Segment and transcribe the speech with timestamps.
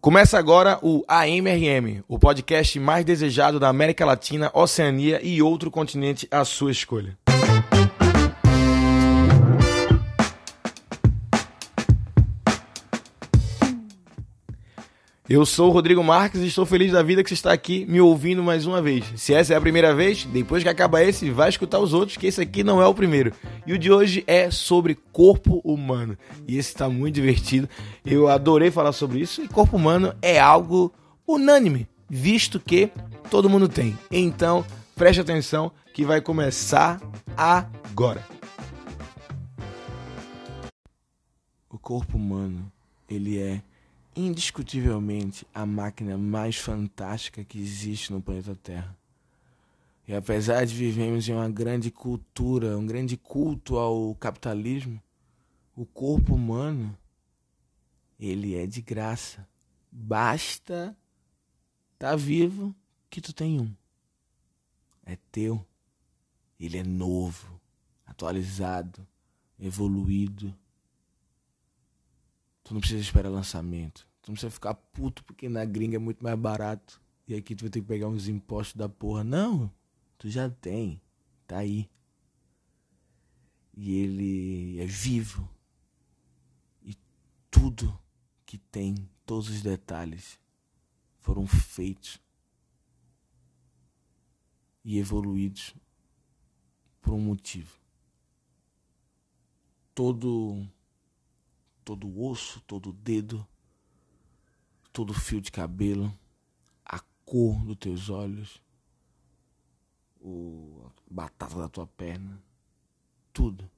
[0.00, 6.26] Começa agora o AMRM, o podcast mais desejado da América Latina, Oceania e outro continente
[6.30, 7.18] à sua escolha.
[15.32, 18.00] Eu sou o Rodrigo Marques e estou feliz da vida que você está aqui me
[18.00, 19.04] ouvindo mais uma vez.
[19.14, 22.26] Se essa é a primeira vez, depois que acaba esse, vai escutar os outros, que
[22.26, 23.32] esse aqui não é o primeiro.
[23.64, 26.18] E o de hoje é sobre corpo humano.
[26.48, 27.68] E esse está muito divertido.
[28.04, 29.40] Eu adorei falar sobre isso.
[29.40, 30.92] E corpo humano é algo
[31.24, 32.90] unânime, visto que
[33.30, 33.96] todo mundo tem.
[34.10, 34.66] Então,
[34.96, 37.00] preste atenção que vai começar
[37.36, 38.26] agora.
[41.70, 42.68] O corpo humano,
[43.08, 43.62] ele é
[44.14, 48.96] indiscutivelmente a máquina mais fantástica que existe no planeta Terra.
[50.06, 55.00] E apesar de vivermos em uma grande cultura, um grande culto ao capitalismo,
[55.76, 56.96] o corpo humano,
[58.18, 59.48] ele é de graça.
[59.90, 60.96] Basta
[61.98, 62.74] tá vivo
[63.08, 63.72] que tu tem um.
[65.06, 65.64] É teu.
[66.58, 67.60] Ele é novo,
[68.06, 69.06] atualizado,
[69.58, 70.54] evoluído.
[72.70, 74.06] Tu não precisa esperar lançamento.
[74.22, 77.02] Tu não precisa ficar puto porque na gringa é muito mais barato.
[77.26, 79.24] E aqui tu vai ter que pegar uns impostos da porra.
[79.24, 79.68] Não,
[80.16, 81.02] tu já tem.
[81.48, 81.90] Tá aí.
[83.76, 85.50] E ele é vivo.
[86.80, 86.96] E
[87.50, 87.98] tudo
[88.46, 88.94] que tem,
[89.26, 90.38] todos os detalhes,
[91.18, 92.20] foram feitos
[94.84, 95.74] e evoluídos
[97.02, 97.76] por um motivo.
[99.92, 100.64] Todo
[101.84, 103.46] todo osso, todo dedo,
[104.92, 106.12] todo fio de cabelo,
[106.84, 108.62] a cor dos teus olhos,
[110.20, 112.42] o a batata da tua perna,
[113.32, 113.70] tudo.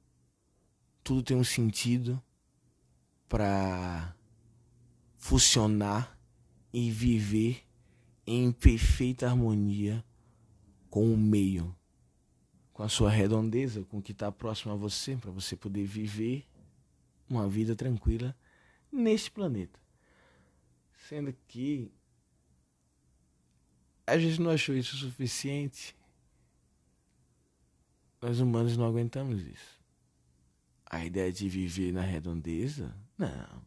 [1.04, 2.22] Tudo tem um sentido
[3.28, 4.14] para
[5.16, 6.18] funcionar
[6.72, 7.64] e viver
[8.26, 10.04] em perfeita harmonia
[10.88, 11.74] com o meio,
[12.72, 16.46] com a sua redondeza, com o que está próximo a você, para você poder viver
[17.32, 18.36] uma vida tranquila
[18.90, 19.80] neste planeta.
[21.08, 21.90] Sendo que
[24.06, 25.96] a gente não achou isso suficiente.
[28.20, 29.80] Nós humanos não aguentamos isso.
[30.86, 32.94] A ideia de viver na redondeza?
[33.16, 33.66] Não.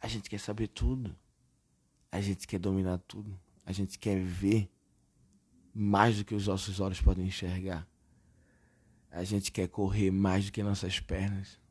[0.00, 1.16] A gente quer saber tudo.
[2.10, 3.38] A gente quer dominar tudo.
[3.64, 4.70] A gente quer ver
[5.74, 7.88] mais do que os nossos olhos podem enxergar.
[9.10, 11.61] A gente quer correr mais do que nossas pernas.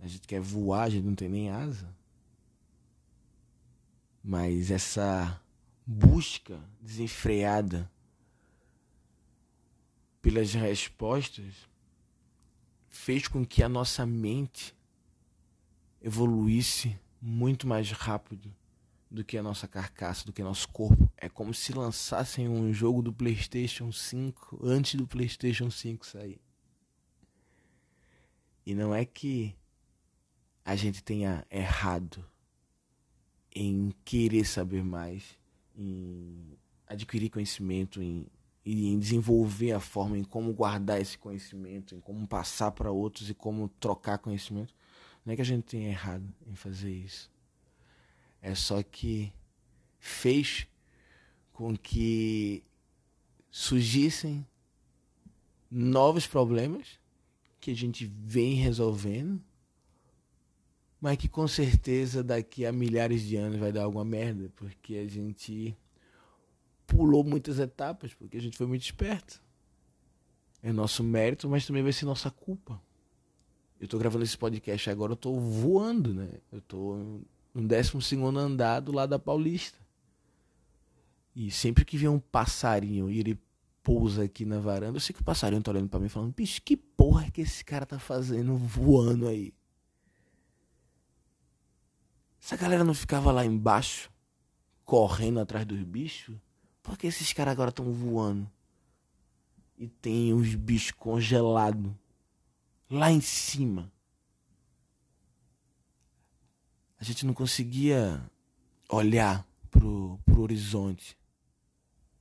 [0.00, 1.88] A gente quer voar, a gente não tem nem asa.
[4.22, 5.40] Mas essa
[5.86, 7.90] busca desenfreada
[10.20, 11.54] pelas respostas
[12.88, 14.74] fez com que a nossa mente
[16.00, 18.52] evoluísse muito mais rápido
[19.10, 21.10] do que a nossa carcaça, do que nosso corpo.
[21.16, 26.40] É como se lançassem um jogo do PlayStation 5 antes do PlayStation 5 sair.
[28.64, 29.54] E não é que
[30.66, 32.24] a gente tenha errado
[33.54, 35.38] em querer saber mais,
[35.76, 38.26] em adquirir conhecimento, em,
[38.64, 43.34] em desenvolver a forma em como guardar esse conhecimento, em como passar para outros e
[43.34, 44.74] como trocar conhecimento.
[45.24, 47.30] Não é que a gente tenha errado em fazer isso.
[48.42, 49.32] É só que
[50.00, 50.66] fez
[51.52, 52.64] com que
[53.52, 54.44] surgissem
[55.70, 56.98] novos problemas
[57.60, 59.40] que a gente vem resolvendo
[61.00, 65.06] mas que com certeza daqui a milhares de anos vai dar alguma merda, porque a
[65.06, 65.76] gente
[66.86, 69.42] pulou muitas etapas, porque a gente foi muito esperto.
[70.62, 72.80] É nosso mérito, mas também vai ser nossa culpa.
[73.78, 76.30] Eu tô gravando esse podcast agora, eu tô voando, né?
[76.50, 77.20] Eu tô
[77.54, 79.78] no 12 andar do lado da Paulista.
[81.34, 83.38] E sempre que vem um passarinho e ele
[83.82, 86.60] pousa aqui na varanda, eu sei que o passarinho tá olhando para mim falando: bicho,
[86.62, 89.52] que porra que esse cara tá fazendo voando aí?
[92.46, 94.08] Essa galera não ficava lá embaixo,
[94.84, 96.38] correndo atrás dos bichos?
[96.80, 98.48] Por que esses caras agora estão voando?
[99.76, 101.92] E tem os bichos congelados
[102.88, 103.92] lá em cima.
[107.00, 108.24] A gente não conseguia
[108.88, 111.18] olhar pro, pro horizonte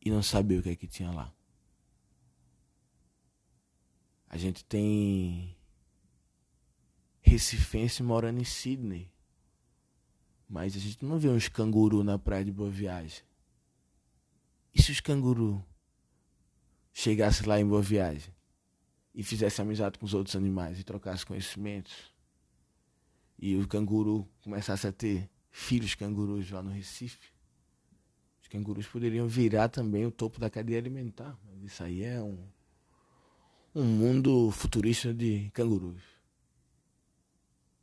[0.04, 1.32] e não saber o que é que tinha lá.
[4.28, 5.56] A gente tem
[7.22, 9.14] recifense morando em Sydney.
[10.48, 13.24] Mas a gente não vê uns canguru na praia de Boa Viagem.
[14.74, 15.64] E se os canguru
[16.94, 18.34] chegassem lá em Boa Viagem
[19.14, 22.14] e fizesse amizade com os outros animais e trocasse conhecimentos?
[23.40, 27.34] E o canguru começasse a ter filhos cangurus lá no Recife.
[28.42, 31.38] Os cangurus poderiam virar também o topo da cadeia alimentar.
[31.44, 32.38] Mas isso aí é um,
[33.74, 36.02] um mundo futurista de cangurus.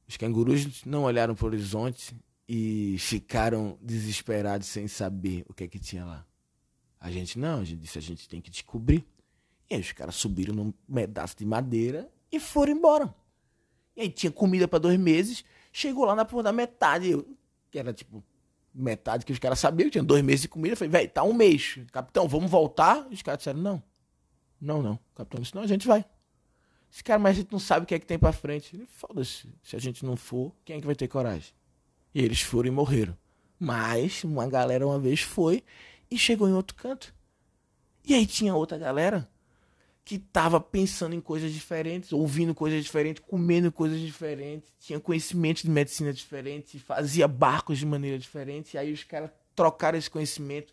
[0.06, 2.14] Os cangurus não olharam para o horizonte
[2.54, 6.26] e ficaram desesperados sem saber o que é que tinha lá.
[7.00, 9.06] A gente não, a gente disse a gente tem que descobrir.
[9.70, 13.14] E aí os caras subiram num pedaço de madeira e foram embora.
[13.96, 17.24] E aí tinha comida para dois meses, chegou lá na porra da metade,
[17.70, 18.22] que era tipo
[18.74, 20.74] metade que os caras sabiam, tinha dois meses de comida.
[20.74, 21.78] Eu falei, velho, tá um mês.
[21.90, 23.06] Capitão, vamos voltar?
[23.10, 23.82] E os caras disseram, não.
[24.60, 24.94] Não, não.
[24.96, 26.04] O capitão disse, não, a gente vai.
[26.92, 28.86] Esse cara, mas a gente não sabe o que é que tem pra frente.
[28.88, 29.48] Foda-se.
[29.62, 31.54] Se a gente não for, quem é que vai ter coragem?
[32.14, 33.16] E eles foram e morreram.
[33.58, 35.62] Mas uma galera uma vez foi
[36.10, 37.14] e chegou em outro canto.
[38.04, 39.28] E aí tinha outra galera
[40.04, 45.70] que tava pensando em coisas diferentes, ouvindo coisas diferentes, comendo coisas diferentes, tinha conhecimento de
[45.70, 48.74] medicina diferente, fazia barcos de maneira diferente.
[48.74, 50.72] E aí os caras trocaram esse conhecimento,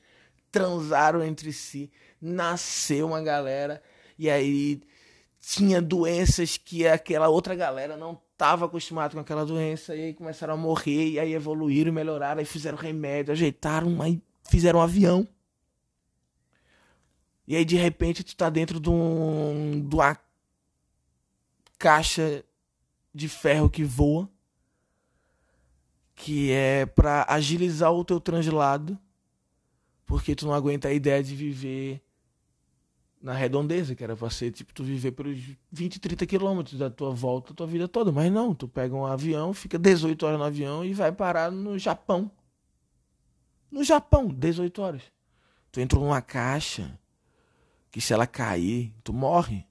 [0.51, 3.83] transaram entre si, nasceu uma galera.
[4.18, 4.81] E aí
[5.39, 10.53] tinha doenças que aquela outra galera não estava acostumada com aquela doença e aí começaram
[10.53, 15.27] a morrer e aí evoluíram, melhoraram, aí fizeram remédio, ajeitaram, aí fizeram um avião.
[17.45, 20.18] E aí de repente tu tá dentro de, um, de uma
[21.77, 22.45] caixa
[23.13, 24.30] de ferro que voa,
[26.15, 28.97] que é para agilizar o teu translado,
[30.06, 32.01] porque tu não aguenta a ideia de viver
[33.21, 35.38] na redondeza, que era pra ser, tipo, tu viver pelos
[35.71, 38.12] 20, 30 quilômetros da tua volta, tua vida toda.
[38.12, 41.77] Mas não, tu pega um avião, fica 18 horas no avião e vai parar no
[41.77, 42.31] Japão.
[43.69, 45.01] No Japão, 18 horas.
[45.71, 46.98] Tu entrou numa caixa
[47.92, 49.66] que se ela cair, tu morre.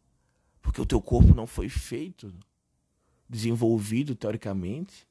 [0.60, 2.32] Porque o teu corpo não foi feito,
[3.28, 5.08] desenvolvido teoricamente,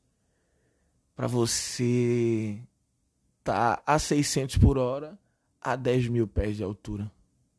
[1.16, 2.62] para você
[3.44, 5.18] tá a 600 por hora
[5.60, 7.12] a 10 mil pés de altura.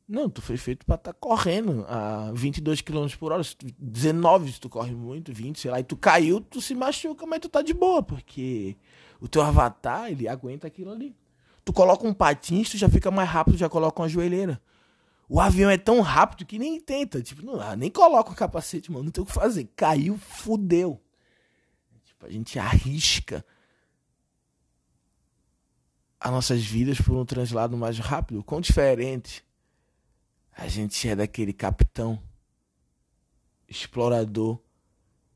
[0.08, 3.42] Não, tu foi feito para estar tá correndo a 22 km por hora,
[3.78, 7.40] 19 se tu corre muito, 20, sei lá, e tu caiu, tu se machuca, mas
[7.40, 8.74] tu tá de boa, porque
[9.20, 11.14] o teu avatar, ele aguenta aquilo ali.
[11.62, 14.58] Tu coloca um patins, tu já fica mais rápido, já coloca uma joelheira.
[15.28, 18.90] O avião é tão rápido que nem tenta, tipo, não, ah, nem coloca o capacete,
[18.90, 19.68] mano, não tem o que fazer.
[19.76, 20.98] Caiu, fudeu.
[22.06, 23.44] Tipo, a gente arrisca
[26.18, 29.46] as nossas vidas por um translado mais rápido, quão diferente
[30.58, 32.20] a gente é daquele capitão
[33.68, 34.60] explorador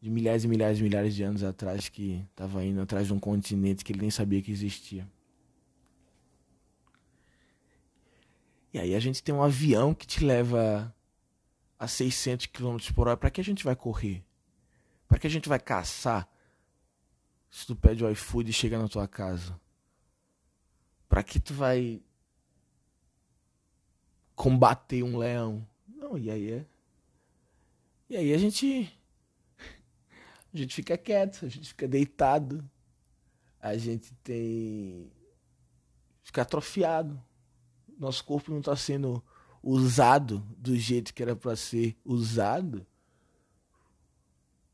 [0.01, 3.21] de milhares e milhares e milhares de anos atrás que estava indo atrás de um
[3.21, 5.09] continente que ele nem sabia que existia.
[8.75, 10.93] E aí a gente tem um avião que te leva
[11.79, 13.17] a 600 km por hora.
[13.17, 14.25] Para que a gente vai correr?
[15.07, 16.29] Para que a gente vai caçar?
[17.49, 19.57] Se tu pede o iFood e chega na tua casa.
[21.09, 22.03] Para que tu vai
[24.43, 25.65] combater um leão.
[25.87, 26.67] Não, e aí é.
[28.11, 28.93] E aí a gente.
[30.53, 32.69] A gente fica quieto, a gente fica deitado.
[33.61, 35.13] A gente tem.
[36.25, 37.23] Fica atrofiado.
[37.97, 39.23] Nosso corpo não está sendo
[39.63, 42.85] usado do jeito que era para ser usado.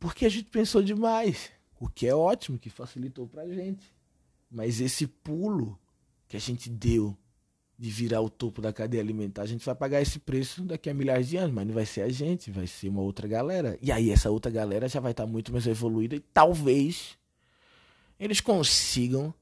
[0.00, 1.50] Porque a gente pensou demais.
[1.78, 3.94] O que é ótimo, que facilitou pra gente.
[4.50, 5.78] Mas esse pulo
[6.26, 7.14] que a gente deu
[7.78, 10.94] de virar o topo da cadeia alimentar, a gente vai pagar esse preço daqui a
[10.94, 13.78] milhares de anos, mas não vai ser a gente, vai ser uma outra galera.
[13.80, 17.16] E aí essa outra galera já vai estar muito mais evoluída e talvez
[18.18, 19.32] eles consigam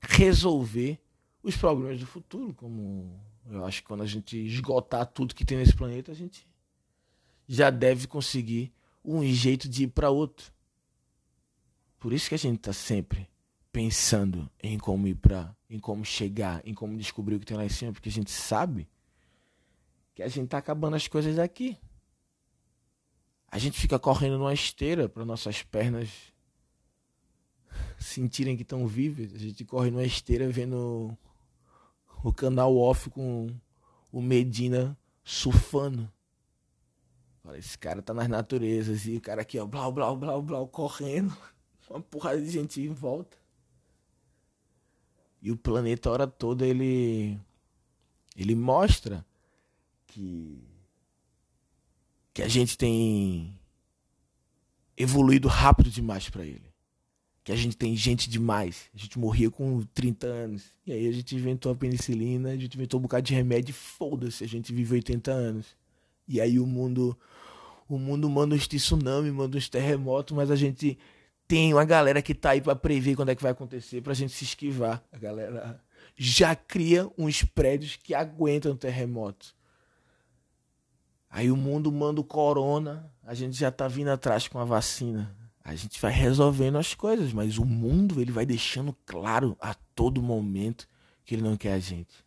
[0.00, 0.98] resolver
[1.42, 3.18] os problemas do futuro, como
[3.50, 6.46] eu acho que quando a gente esgotar tudo que tem nesse planeta, a gente
[7.48, 8.72] já deve conseguir
[9.04, 10.52] um jeito de ir para outro.
[11.98, 13.28] Por isso que a gente está sempre
[13.72, 17.64] pensando em como ir para, em como chegar, em como descobrir o que tem lá
[17.64, 18.88] em cima, porque a gente sabe
[20.14, 21.78] que a gente tá acabando as coisas daqui.
[23.48, 26.10] A gente fica correndo numa esteira para nossas pernas
[27.98, 29.32] sentirem que estão vivas.
[29.32, 31.16] A gente corre numa esteira vendo
[32.22, 33.48] o canal off com
[34.10, 36.10] o Medina surfando.
[37.44, 40.68] Olha, esse cara tá nas naturezas e o cara aqui, ó, blau, blau, blau, blau,
[40.68, 41.36] correndo.
[41.88, 43.39] Uma porrada de gente em volta.
[45.42, 47.38] E o planeta a hora toda ele
[48.36, 49.24] ele mostra
[50.06, 50.58] que
[52.32, 53.54] que a gente tem
[54.96, 56.70] evoluído rápido demais para ele.
[57.42, 58.90] Que a gente tem gente demais.
[58.94, 60.64] A gente morria com 30 anos.
[60.86, 64.44] E aí a gente inventou a penicilina, a gente inventou um bocado de remédio, foda-se,
[64.44, 65.66] a gente vive 80 anos.
[66.28, 67.18] E aí o mundo
[67.88, 70.96] o mundo manda uns tsunami, manda uns terremotos, mas a gente
[71.50, 74.32] tem uma galera que tá aí para prever quando é que vai acontecer pra gente
[74.32, 75.02] se esquivar.
[75.10, 75.82] A galera
[76.16, 79.52] já cria uns prédios que aguentam terremoto.
[81.28, 85.36] Aí o mundo manda o corona, a gente já tá vindo atrás com a vacina.
[85.64, 90.22] A gente vai resolvendo as coisas, mas o mundo ele vai deixando claro a todo
[90.22, 90.86] momento
[91.24, 92.24] que ele não quer a gente.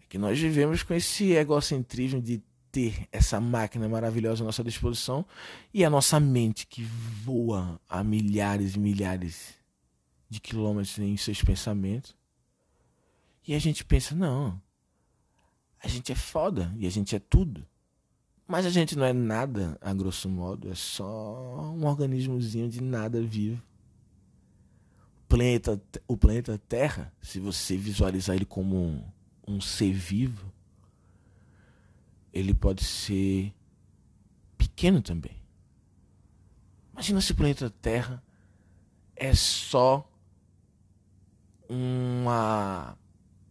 [0.00, 2.40] É que nós vivemos com esse egocentrismo de
[2.70, 5.24] ter essa máquina maravilhosa à nossa disposição
[5.72, 9.54] e a nossa mente que voa a milhares e milhares
[10.28, 12.14] de quilômetros em seus pensamentos.
[13.46, 14.60] E a gente pensa, não,
[15.82, 17.66] a gente é foda e a gente é tudo.
[18.46, 23.22] Mas a gente não é nada, a grosso modo, é só um organismozinho de nada
[23.22, 23.62] vivo.
[25.24, 29.04] O planeta, o planeta Terra, se você visualizar ele como um,
[29.46, 30.52] um ser vivo,
[32.32, 33.54] ele pode ser
[34.56, 35.40] pequeno também.
[36.92, 38.22] Imagina se o planeta Terra
[39.16, 40.10] é só
[41.68, 42.96] uma,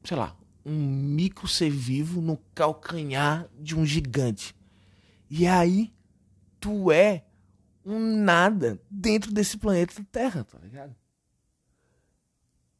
[0.04, 4.56] sei lá, um micro ser vivo no calcanhar de um gigante.
[5.30, 5.94] E aí
[6.60, 7.26] tu é
[7.86, 10.96] um nada dentro desse planeta Terra, tá ligado?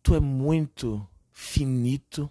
[0.04, 2.30] Tu é muito finito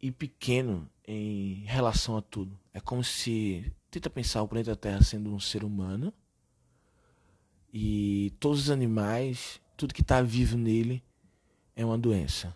[0.00, 2.61] e pequeno em relação a tudo.
[2.72, 3.72] É como se.
[3.90, 6.12] Tenta pensar o planeta Terra sendo um ser humano.
[7.72, 11.02] E todos os animais, tudo que está vivo nele
[11.76, 12.54] é uma doença.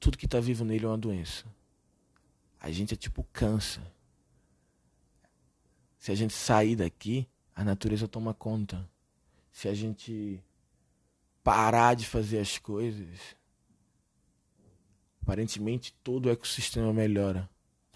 [0.00, 1.44] Tudo que está vivo nele é uma doença.
[2.60, 3.82] A gente é tipo câncer.
[5.98, 8.88] Se a gente sair daqui, a natureza toma conta.
[9.50, 10.42] Se a gente
[11.42, 13.36] parar de fazer as coisas,
[15.22, 17.48] aparentemente todo o ecossistema melhora.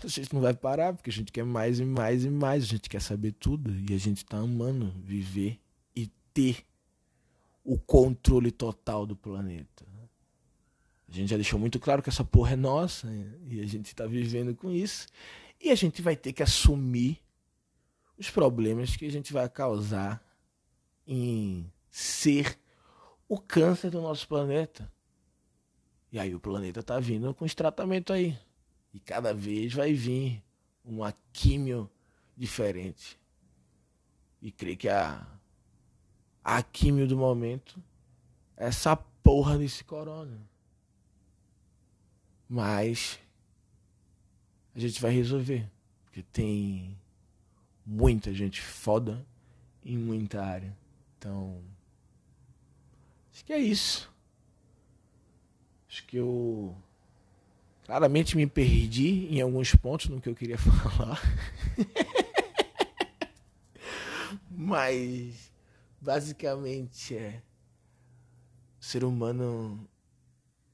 [0.04, 2.66] A gente não vai parar, porque a gente quer mais e mais e mais, a
[2.66, 5.60] gente quer saber tudo e a gente está amando viver
[5.94, 6.64] e ter
[7.64, 9.86] o controle total do planeta.
[11.08, 13.06] A gente já deixou muito claro que essa porra é nossa
[13.46, 15.06] e a gente está vivendo com isso.
[15.60, 17.20] E a gente vai ter que assumir
[18.18, 20.24] os problemas que a gente vai causar
[21.06, 22.58] em ser
[23.28, 24.90] o câncer do nosso planeta.
[26.10, 28.36] E aí o planeta tá vindo com esse tratamento aí.
[28.92, 30.42] E cada vez vai vir
[30.84, 31.90] uma químio
[32.36, 33.18] diferente.
[34.40, 35.26] E creio que a,
[36.42, 37.82] a químio do momento
[38.56, 40.38] é essa porra desse corona.
[42.48, 43.18] Mas
[44.74, 45.70] a gente vai resolver.
[46.04, 46.98] Porque tem
[47.86, 49.24] muita gente foda
[49.84, 50.76] em muita área.
[51.16, 51.62] Então,
[53.32, 54.12] acho que é isso.
[55.88, 56.76] Acho que eu
[57.84, 61.20] claramente me perdi em alguns pontos no que eu queria falar.
[64.50, 65.50] Mas
[66.00, 67.42] basicamente é
[68.80, 69.88] o ser humano,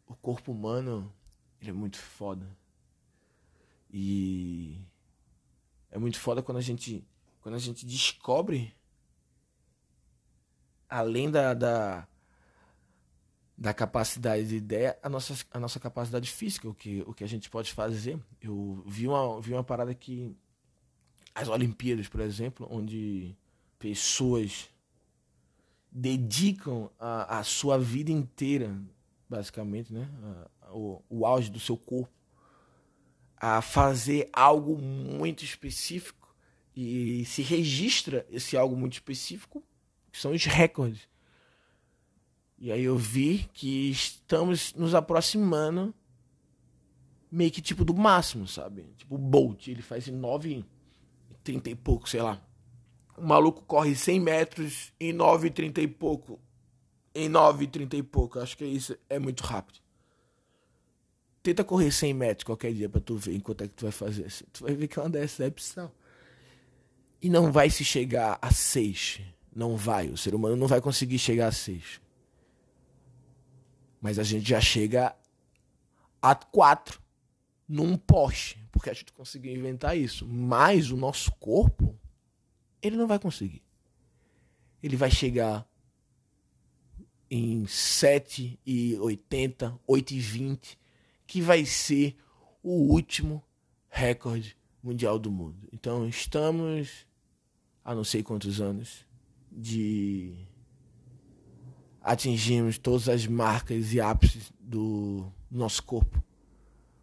[0.06, 1.12] o corpo humano,
[1.60, 2.46] ele é muito foda.
[3.90, 4.80] E
[5.90, 7.06] é muito foda quando a gente
[7.40, 8.74] quando a gente descobre
[10.88, 12.06] além da, da
[13.58, 17.26] da capacidade de ideia a nossa, a nossa capacidade física, o que, o que a
[17.26, 18.16] gente pode fazer.
[18.40, 20.32] Eu vi uma, vi uma parada que
[21.34, 23.36] as Olimpíadas, por exemplo, onde
[23.76, 24.70] pessoas
[25.90, 28.80] dedicam a, a sua vida inteira,
[29.28, 30.08] basicamente, né,
[30.62, 32.12] a, o, o auge do seu corpo,
[33.36, 36.32] a fazer algo muito específico
[36.76, 39.64] e se registra esse algo muito específico,
[40.12, 41.08] que são os recordes
[42.60, 45.94] e aí eu vi que estamos nos aproximando
[47.30, 48.84] meio que tipo do máximo, sabe?
[48.96, 50.64] Tipo o Bolt, ele faz em 9
[51.44, 52.42] 30 e pouco, sei lá.
[53.16, 56.40] O maluco corre 100 metros em 9 30 e pouco.
[57.14, 58.38] Em 9 30 e pouco.
[58.38, 59.80] Acho que é isso é muito rápido.
[61.42, 64.26] Tenta correr 100 metros qualquer dia pra tu ver enquanto é que tu vai fazer.
[64.26, 64.44] Assim.
[64.52, 65.90] Tu vai ver que é uma decepção.
[67.22, 69.20] E não vai se chegar a 6.
[69.54, 70.08] Não vai.
[70.08, 72.00] O ser humano não vai conseguir chegar a 6.
[74.00, 75.14] Mas a gente já chega
[76.20, 77.00] a quatro
[77.68, 80.26] num poste, porque a gente conseguiu inventar isso.
[80.26, 81.98] Mas o nosso corpo,
[82.80, 83.62] ele não vai conseguir.
[84.82, 85.68] Ele vai chegar
[87.30, 90.78] em 7 e 80, 8 e 20,
[91.26, 92.16] que vai ser
[92.62, 93.44] o último
[93.88, 95.68] recorde mundial do mundo.
[95.72, 97.06] Então estamos
[97.84, 99.06] a não sei quantos anos
[99.50, 100.47] de
[102.02, 106.22] atingimos todas as marcas e ápices do nosso corpo.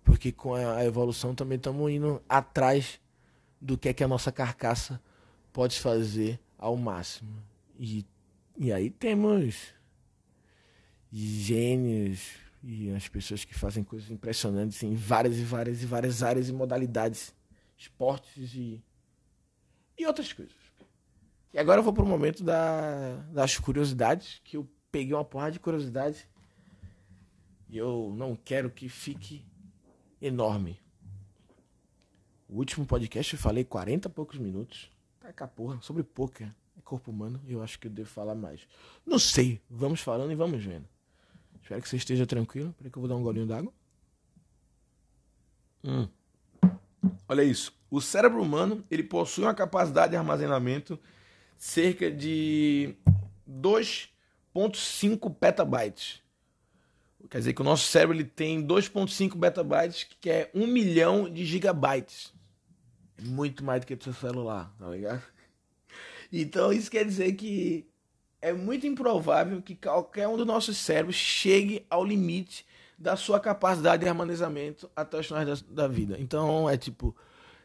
[0.03, 2.99] Porque com a evolução também estamos indo atrás
[3.59, 5.01] do que é que a nossa carcaça
[5.51, 7.41] pode fazer ao máximo.
[7.79, 8.05] E
[8.57, 9.73] E aí temos
[11.11, 16.49] gênios e as pessoas que fazem coisas impressionantes em várias e várias e várias áreas
[16.49, 17.33] e modalidades,
[17.77, 18.81] esportes e,
[19.97, 20.55] e outras coisas.
[21.53, 25.59] E agora eu vou pro momento da, das curiosidades, que eu peguei uma porrada de
[25.59, 26.25] curiosidades
[27.67, 29.45] e eu não quero que fique
[30.21, 30.79] enorme.
[32.47, 34.89] O último podcast eu falei 40 e poucos minutos.
[35.19, 36.47] Tá porra, sobre poker.
[36.77, 38.65] É corpo humano, eu acho que eu devo falar mais.
[39.05, 40.87] Não sei, vamos falando e vamos vendo.
[41.61, 42.73] Espero que você esteja tranquilo.
[42.77, 43.73] Peraí que eu vou dar um golinho d'água.
[45.83, 46.07] Hum.
[47.27, 47.77] Olha isso.
[47.91, 50.97] O cérebro humano ele possui uma capacidade de armazenamento
[51.57, 52.95] cerca de
[54.55, 56.21] 2.5 petabytes.
[57.29, 61.43] Quer dizer que o nosso cérebro ele tem 2.5 petabytes, que é 1 milhão de
[61.43, 62.33] gigabytes.
[63.17, 65.23] É muito mais do que o seu celular, tá ligado?
[66.31, 67.87] Então isso quer dizer que
[68.41, 72.65] é muito improvável que qualquer um dos nossos cérebros chegue ao limite
[72.97, 76.17] da sua capacidade de armazenamento até os finais da, da vida.
[76.19, 77.15] Então é tipo,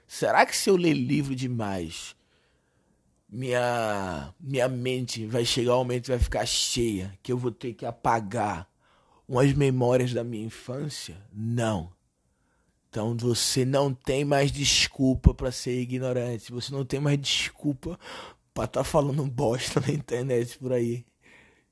[0.07, 2.17] será que se eu ler livro demais,
[3.31, 7.87] minha minha mente vai chegar ao momento vai ficar cheia, que eu vou ter que
[7.87, 8.69] apagar
[9.29, 11.17] umas memórias da minha infância?
[11.33, 11.93] Não.
[12.89, 16.51] Então você não tem mais desculpa para ser ignorante.
[16.51, 17.99] Você não tem mais desculpa
[18.53, 21.07] para estar tá falando bosta na internet por aí.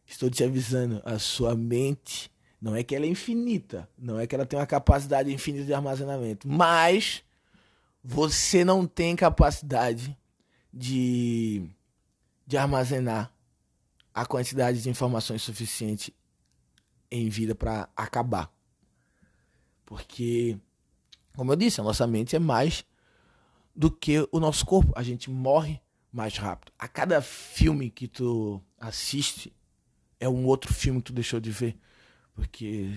[0.07, 4.35] Estou te avisando, a sua mente não é que ela é infinita, não é que
[4.35, 7.23] ela tem uma capacidade infinita de armazenamento, mas
[8.03, 10.17] você não tem capacidade
[10.73, 11.69] de,
[12.47, 13.33] de armazenar
[14.15, 16.15] a quantidade de informações suficiente
[17.11, 18.53] em vida para acabar.
[19.87, 20.59] Porque,
[21.35, 22.85] como eu disse, a nossa mente é mais
[23.75, 24.93] do que o nosso corpo.
[24.97, 25.81] A gente morre
[26.13, 26.73] mais rápido.
[26.79, 29.53] A cada filme que tu assiste
[30.21, 31.79] é um outro filme que tu deixou de ver.
[32.35, 32.93] Porque,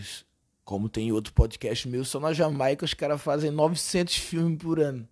[0.65, 5.07] como tem outro podcast meu, só na Jamaica os caras fazem 900 filmes por ano.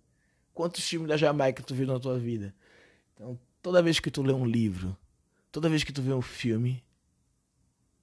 [0.60, 2.54] Quantos filmes da Jamaica tu viu na tua vida?
[3.14, 4.94] Então, toda vez que tu lê um livro,
[5.50, 6.84] toda vez que tu vê um filme,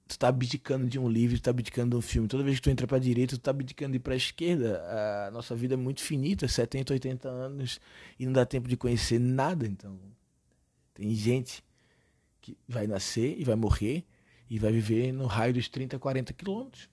[0.08, 2.26] tu tá abdicando de um livro, tu tá abdicando de um filme.
[2.26, 4.82] Toda vez que tu entra pra direita, tu tá abdicando de ir pra esquerda.
[5.28, 7.80] A nossa vida é muito finita, 70, 80 anos,
[8.18, 9.64] e não dá tempo de conhecer nada.
[9.64, 9.96] Então,
[10.94, 11.62] tem gente
[12.40, 14.04] que vai nascer e vai morrer
[14.50, 16.88] e vai viver no raio dos 30, 40 quilômetros.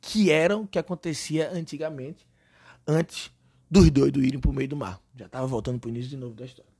[0.00, 2.26] Que era o que acontecia antigamente,
[2.86, 3.30] antes
[3.72, 5.00] dos doidos irem pro meio do mar.
[5.16, 6.70] Já tava voltando pro início de novo da história.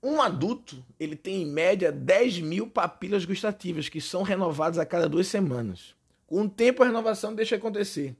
[0.00, 5.08] Um adulto, ele tem em média 10 mil papilas gustativas, que são renovadas a cada
[5.08, 5.92] duas semanas.
[6.28, 8.14] Com o tempo, a renovação deixa acontecer.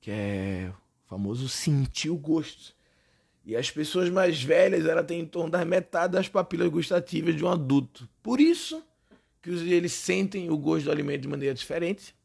[0.00, 0.72] Que é
[1.06, 2.74] o famoso sentir o gosto.
[3.46, 7.44] E as pessoas mais velhas, ela tem em torno da metade das papilas gustativas de
[7.44, 8.08] um adulto.
[8.20, 8.82] Por isso
[9.40, 12.17] que eles sentem o gosto do alimento de maneira diferente.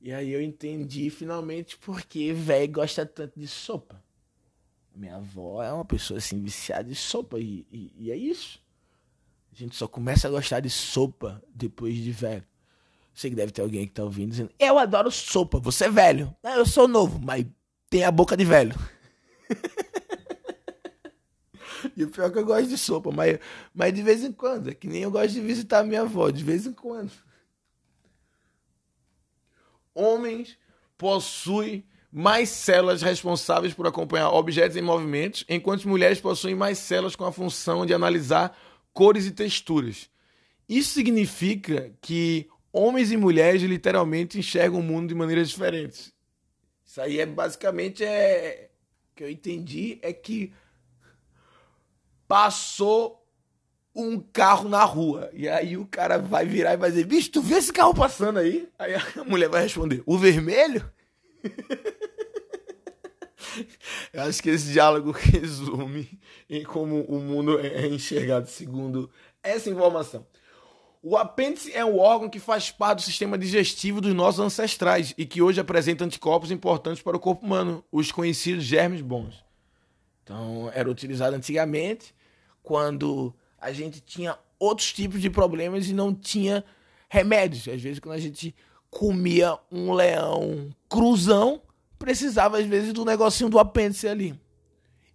[0.00, 4.02] E aí eu entendi finalmente porque velho gosta tanto de sopa.
[4.94, 8.60] Minha avó é uma pessoa assim viciada em sopa e, e, e, é isso.
[9.52, 12.44] A gente só começa a gostar de sopa depois de velho.
[13.14, 16.34] Sei que deve ter alguém que tá ouvindo dizendo: Eu adoro sopa, você é velho.
[16.42, 17.44] Não, eu sou novo, mas
[17.90, 18.74] tem a boca de velho.
[21.96, 23.38] e o pior é que eu gosto de sopa, mas,
[23.74, 24.70] mas de vez em quando.
[24.70, 27.10] É que nem eu gosto de visitar minha avó, de vez em quando.
[29.98, 30.56] Homens
[30.96, 37.24] possuem mais células responsáveis por acompanhar objetos em movimentos, enquanto mulheres possuem mais células com
[37.24, 38.56] a função de analisar
[38.92, 40.08] cores e texturas.
[40.68, 46.12] Isso significa que homens e mulheres literalmente enxergam o mundo de maneiras diferentes.
[46.86, 48.70] Isso aí é basicamente é
[49.12, 50.52] o que eu entendi é que
[52.28, 53.27] passou
[53.98, 55.28] um carro na rua.
[55.32, 58.38] E aí o cara vai virar e vai dizer: Bicho, tu viu esse carro passando
[58.38, 58.68] aí?
[58.78, 60.88] Aí a mulher vai responder: O vermelho?
[64.12, 66.08] Eu acho que esse diálogo resume
[66.48, 69.10] em como o mundo é enxergado segundo
[69.42, 70.24] essa informação.
[71.02, 75.24] O apêndice é um órgão que faz parte do sistema digestivo dos nossos ancestrais e
[75.24, 79.44] que hoje apresenta anticorpos importantes para o corpo humano, os conhecidos germes bons.
[80.22, 82.14] Então, era utilizado antigamente
[82.62, 86.64] quando a gente tinha outros tipos de problemas e não tinha
[87.08, 87.68] remédios.
[87.68, 88.54] Às vezes, quando a gente
[88.90, 91.60] comia um leão cruzão,
[91.98, 94.38] precisava às vezes do negocinho do apêndice ali.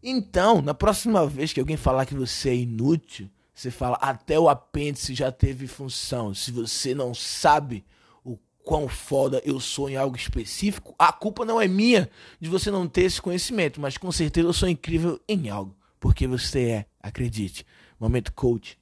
[0.01, 4.49] Então, na próxima vez que alguém falar que você é inútil, você fala até o
[4.49, 6.33] apêndice já teve função.
[6.33, 7.85] Se você não sabe
[8.23, 12.69] o quão foda eu sou em algo específico, a culpa não é minha de você
[12.69, 16.85] não ter esse conhecimento, mas com certeza eu sou incrível em algo, porque você é,
[17.01, 17.65] acredite.
[18.03, 18.77] Momento coach.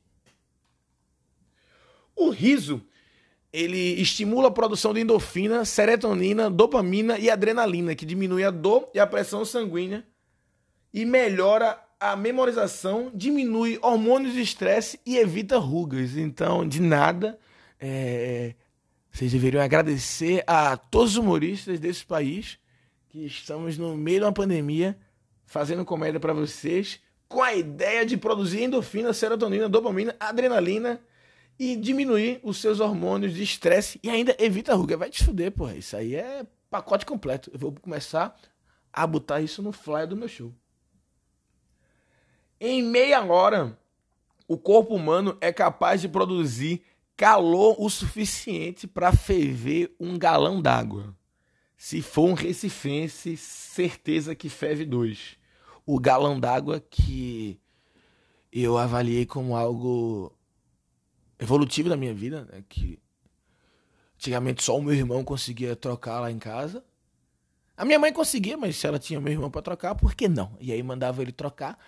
[2.15, 2.81] O riso,
[3.53, 8.99] ele estimula a produção de endorfina, serotonina, dopamina e adrenalina, que diminui a dor e
[8.99, 10.03] a pressão sanguínea
[10.91, 16.17] e melhora a memorização, diminui hormônios de estresse e evita rugas.
[16.17, 17.38] Então, de nada,
[17.79, 18.55] é,
[19.12, 22.57] vocês deveriam agradecer a todos os humoristas desse país
[23.07, 24.97] que estamos no meio de uma pandemia
[25.45, 26.99] fazendo comédia para vocês
[27.32, 31.02] com a ideia de produzir endorfina, serotonina, dopamina, adrenalina
[31.58, 34.98] e diminuir os seus hormônios de estresse e ainda evita ruga.
[34.98, 35.76] Vai te fuder, porra.
[35.76, 37.50] Isso aí é pacote completo.
[37.54, 38.38] Eu vou começar
[38.91, 40.54] a botar isso no flyer do meu show.
[42.60, 43.80] Em meia hora,
[44.46, 46.84] o corpo humano é capaz de produzir
[47.15, 51.15] calor o suficiente para ferver um galão d'água.
[51.78, 55.39] Se for um recifense, certeza que ferve dois.
[55.86, 57.60] O galão d'água que
[58.52, 60.34] eu avaliei como algo
[61.39, 62.63] evolutivo da minha vida, né?
[62.67, 63.00] que
[64.15, 66.84] antigamente só o meu irmão conseguia trocar lá em casa.
[67.76, 70.56] A minha mãe conseguia, mas se ela tinha meu irmão para trocar, por que não?
[70.60, 71.80] E aí mandava ele trocar.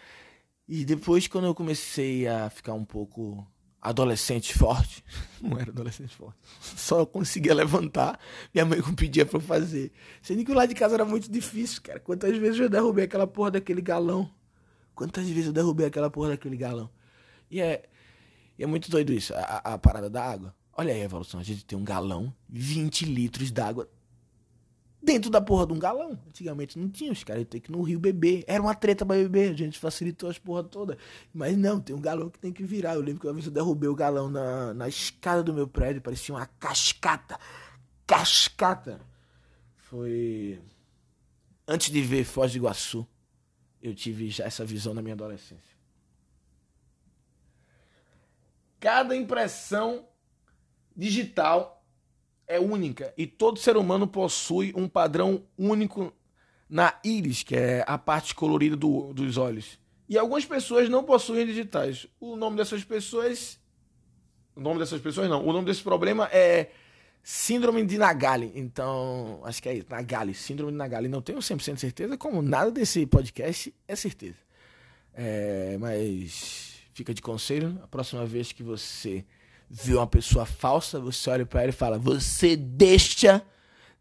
[0.68, 3.46] E depois, quando eu comecei a ficar um pouco
[3.84, 5.04] adolescente forte,
[5.42, 8.18] não era adolescente forte, só conseguia levantar,
[8.54, 9.92] minha mãe pedia pra eu fazer.
[10.22, 12.00] Sendo que lá de casa era muito difícil, cara.
[12.00, 14.30] Quantas vezes eu derrubei aquela porra daquele galão?
[14.96, 16.90] Quantas vezes eu derrubei aquela porra daquele galão?
[17.52, 17.84] E é,
[18.58, 20.56] e é muito doido isso, a, a parada da água.
[20.76, 23.90] Olha aí a evolução, a gente tem um galão, 20 litros d'água
[25.04, 26.18] dentro da porra de um galão.
[26.28, 28.44] Antigamente não tinha, os caras iam ter que ir no rio beber.
[28.48, 30.98] Era uma treta pra beber, a gente facilitou as porra toda.
[31.34, 32.96] Mas não, tem um galão que tem que virar.
[32.96, 36.02] Eu lembro que uma vez eu derrubei o galão na, na escada do meu prédio,
[36.02, 37.38] parecia uma cascata.
[38.08, 39.02] Cascata!
[39.76, 40.62] Foi.
[41.68, 43.08] Antes de ver Foz do Iguaçu,
[43.82, 45.74] eu tive já essa visão na minha adolescência.
[48.80, 50.06] Cada impressão
[50.96, 51.83] digital
[52.48, 56.14] é única e todo ser humano possui um padrão único
[56.70, 59.80] na íris, que é a parte colorida do, dos olhos.
[60.10, 62.08] E algumas pessoas não possuem digitais.
[62.20, 63.60] O nome dessas pessoas.
[64.56, 65.46] O nome dessas pessoas não.
[65.46, 66.70] O nome desse problema é
[67.24, 68.52] Síndrome de Nagali.
[68.54, 69.88] Então, acho que é isso.
[69.90, 70.34] Nagali.
[70.34, 71.08] Síndrome de Nagali.
[71.08, 74.38] Não tenho 100% certeza, como nada desse podcast é certeza.
[75.14, 77.80] É, mas fica de conselho.
[77.82, 79.26] A próxima vez que você
[79.70, 83.42] vê uma pessoa falsa, você olha para ela e fala: Você deixa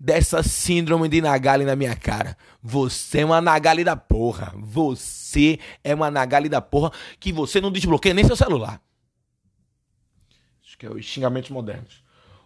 [0.02, 2.36] dessa síndrome de Nagali na minha cara.
[2.60, 4.52] Você é uma Nagali da porra.
[4.56, 8.82] Você é uma Nagali da porra que você não desbloqueia nem seu celular.
[10.60, 12.02] Acho que é os xingamentos modernos.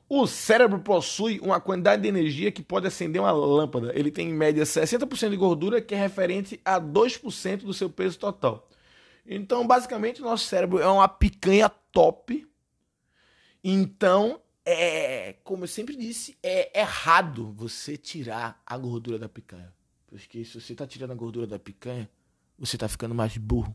[0.07, 3.90] O cérebro possui uma quantidade de energia que pode acender uma lâmpada.
[3.94, 8.18] Ele tem em média 60% de gordura, que é referente a 2% do seu peso
[8.18, 8.68] total.
[9.26, 12.46] Então, basicamente, nosso cérebro é uma picanha top
[13.62, 19.73] então, é, como eu sempre disse, é errado você tirar a gordura da picanha.
[20.07, 22.09] Porque se você está tirando a gordura da picanha,
[22.59, 23.75] você está ficando mais burro.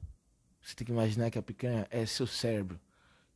[0.61, 2.79] Você tem que imaginar que a picanha é seu cérebro.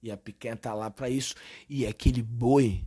[0.01, 1.35] E a picanha tá lá para isso.
[1.69, 2.85] E aquele boi,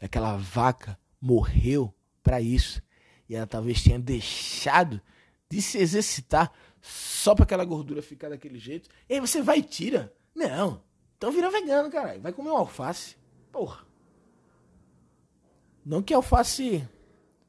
[0.00, 2.82] aquela vaca, morreu para isso.
[3.28, 5.00] E ela talvez tenha deixado
[5.50, 8.88] de se exercitar só para aquela gordura ficar daquele jeito.
[9.08, 10.12] E aí você vai e tira.
[10.34, 10.82] Não.
[11.18, 12.22] Então vira vegano, caralho.
[12.22, 13.16] Vai comer um alface.
[13.50, 13.84] Porra.
[15.84, 16.88] Não que alface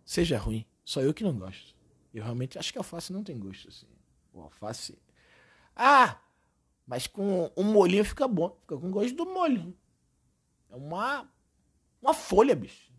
[0.03, 0.65] seja ruim.
[0.83, 1.75] Só eu que não gosto.
[2.11, 3.85] Eu realmente acho que alface não tem gosto, assim.
[4.33, 4.97] O alface.
[5.75, 6.19] Ah!
[6.87, 8.57] Mas com um molhinho fica bom.
[8.61, 9.77] Fica com gosto do molho.
[10.71, 11.31] É uma.
[12.01, 12.91] Uma folha, bicho.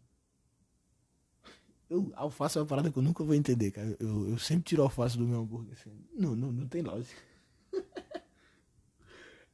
[1.89, 3.97] Eu, alface é uma parada que eu nunca vou entender, cara.
[3.99, 5.73] Eu, eu sempre tiro alface do meu hambúrguer.
[5.73, 5.91] Assim.
[6.15, 7.21] Não, não, não tem lógica.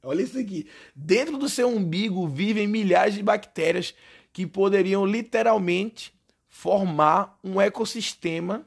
[0.06, 0.68] Olha isso aqui.
[0.94, 3.94] Dentro do seu umbigo vivem milhares de bactérias
[4.32, 6.14] que poderiam literalmente
[6.48, 8.66] formar um ecossistema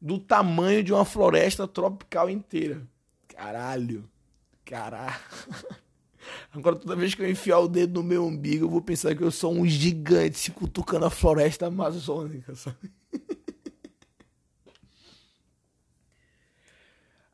[0.00, 2.82] do tamanho de uma floresta tropical inteira.
[3.28, 4.08] Caralho.
[4.64, 5.14] Caralho.
[6.52, 9.22] Agora, toda vez que eu enfiar o dedo no meu umbigo, eu vou pensar que
[9.22, 12.90] eu sou um gigante se cutucando a floresta amazônica, sabe?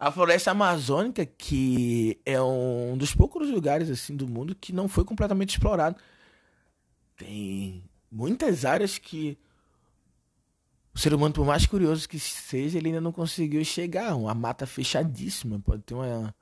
[0.05, 5.03] A floresta amazônica, que é um dos poucos lugares assim do mundo que não foi
[5.03, 5.97] completamente explorado.
[7.17, 9.39] Tem muitas áreas que
[10.95, 14.15] o ser humano, por mais curioso que seja, ele ainda não conseguiu chegar.
[14.15, 16.37] Uma mata fechadíssima, pode ter uma,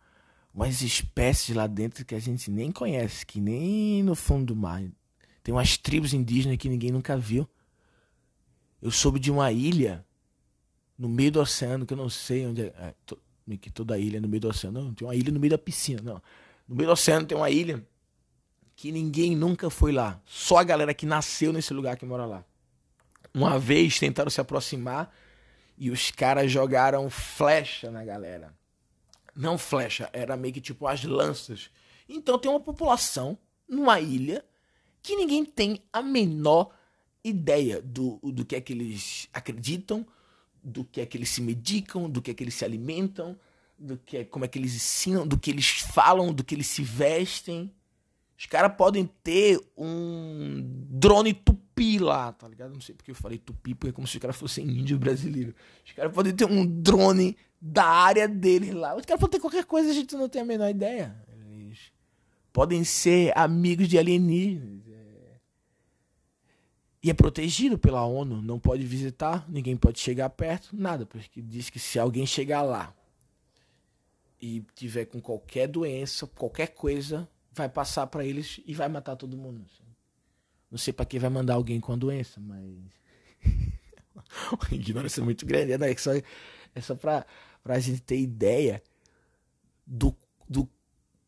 [0.52, 4.82] umas espécies lá dentro que a gente nem conhece, que nem no fundo do mar.
[5.40, 7.48] Tem umas tribos indígenas que ninguém nunca viu.
[8.82, 10.04] Eu soube de uma ilha
[10.98, 12.92] no meio do oceano que eu não sei onde é.
[13.60, 14.82] Que toda ilha no meio do oceano.
[14.82, 16.00] Não, tem uma ilha no meio da piscina.
[16.02, 16.22] Não.
[16.68, 17.86] No meio do oceano tem uma ilha
[18.74, 20.20] que ninguém nunca foi lá.
[20.24, 22.44] Só a galera que nasceu nesse lugar que mora lá.
[23.34, 25.14] Uma vez tentaram se aproximar
[25.76, 28.54] e os caras jogaram flecha na galera.
[29.34, 31.70] Não flecha, era meio que tipo as lanças.
[32.08, 34.44] Então tem uma população numa ilha
[35.02, 36.70] que ninguém tem a menor
[37.24, 40.06] ideia do, do que é que eles acreditam,
[40.62, 43.36] do que é que eles se medicam, do que é que eles se alimentam,
[43.78, 46.66] do que é, como é que eles ensinam, do que eles falam, do que eles
[46.66, 47.72] se vestem.
[48.38, 52.72] Os caras podem ter um drone tupi lá, tá ligado?
[52.72, 55.54] Não sei porque eu falei tupi, porque é como se os caras fossem índio brasileiro.
[55.84, 58.96] Os caras podem ter um drone da área deles lá.
[58.96, 61.14] Os caras podem ter qualquer coisa, a gente não tem a menor ideia.
[61.52, 61.92] Eles
[62.52, 64.81] podem ser amigos de alienígenas.
[67.02, 71.68] E é protegido pela ONU, não pode visitar, ninguém pode chegar perto, nada, porque diz
[71.68, 72.94] que se alguém chegar lá
[74.40, 79.36] e tiver com qualquer doença, qualquer coisa, vai passar para eles e vai matar todo
[79.36, 79.64] mundo.
[80.70, 82.64] Não sei para que vai mandar alguém com a doença, mas.
[84.52, 85.90] Uma ignorância é muito grande, né?
[85.90, 87.26] É só, é só pra,
[87.62, 88.82] pra gente ter ideia
[89.86, 90.16] do,
[90.48, 90.68] do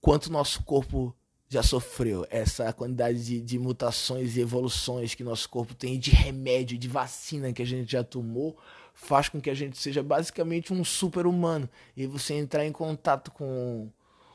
[0.01, 1.15] quanto nosso corpo
[1.55, 2.27] já sofreu.
[2.31, 7.53] Essa quantidade de, de mutações e evoluções que nosso corpo tem, de remédio, de vacina
[7.53, 8.57] que a gente já tomou,
[8.93, 11.69] faz com que a gente seja basicamente um super-humano.
[11.97, 13.89] E você entrar em contato com,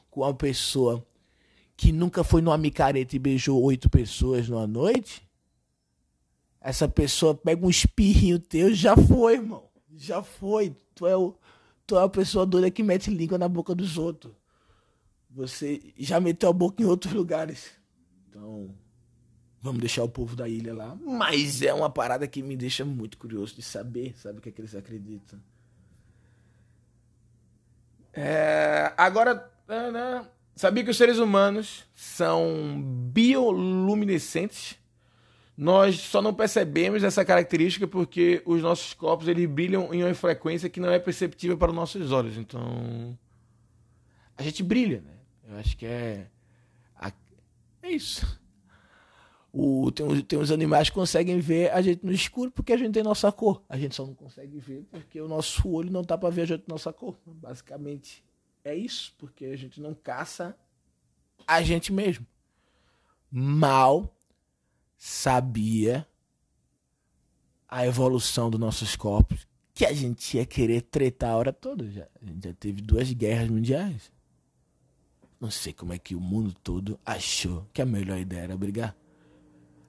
[0.10, 1.06] com uma pessoa
[1.76, 5.22] que nunca foi numa micareta e beijou oito pessoas numa noite,
[6.62, 9.64] essa pessoa pega um espirrinho teu, já foi, irmão.
[9.96, 10.76] Já foi.
[10.94, 11.36] Tu é, o,
[11.86, 14.34] tu é a pessoa doida que mete língua na boca dos outros.
[15.30, 17.72] Você já meteu a boca em outros lugares.
[18.28, 18.74] Então,
[19.62, 20.96] vamos deixar o povo da ilha lá.
[20.96, 24.52] Mas é uma parada que me deixa muito curioso de saber, sabe o que, é
[24.52, 25.40] que eles acreditam.
[28.14, 29.52] É, agora,
[30.56, 32.82] Sabia que os seres humanos são
[33.14, 34.78] bioluminescentes?
[35.56, 40.70] Nós só não percebemos essa característica porque os nossos corpos eles brilham em uma frequência
[40.70, 42.38] que não é perceptível para os nossos olhos.
[42.38, 43.18] Então,
[44.36, 45.19] a gente brilha, né?
[45.50, 46.30] Eu acho que é
[47.82, 48.40] é isso.
[49.52, 52.94] O, tem, tem uns animais que conseguem ver a gente no escuro porque a gente
[52.94, 53.64] tem nossa cor.
[53.68, 56.46] A gente só não consegue ver porque o nosso olho não tá para ver a
[56.46, 57.18] gente nossa cor.
[57.26, 58.24] Basicamente,
[58.64, 60.56] é isso, porque a gente não caça
[61.48, 62.28] a gente mesmo.
[63.32, 64.16] Mal
[64.96, 66.08] sabia
[67.68, 71.90] a evolução dos nossos corpos que a gente ia querer tretar a hora toda.
[71.90, 72.08] Já.
[72.22, 74.12] A gente já teve duas guerras mundiais.
[75.40, 78.96] Não sei como é que o mundo todo achou que a melhor ideia era brigar.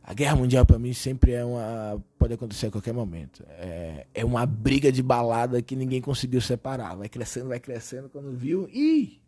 [0.03, 2.03] A guerra mundial para mim sempre é uma.
[2.19, 3.45] Pode acontecer a qualquer momento.
[3.49, 6.97] É, é uma briga de balada que ninguém conseguiu separar.
[6.97, 8.09] Vai crescendo, vai crescendo.
[8.09, 8.69] Quando viu.
[8.69, 9.21] Ih!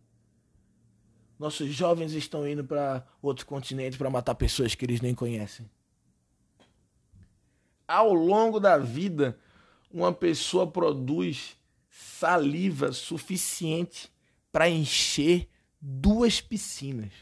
[1.38, 5.68] Nossos jovens estão indo para outro continente para matar pessoas que eles nem conhecem.
[7.86, 9.36] Ao longo da vida,
[9.90, 11.58] uma pessoa produz
[11.90, 14.10] saliva suficiente
[14.50, 15.48] para encher
[15.82, 17.12] duas piscinas.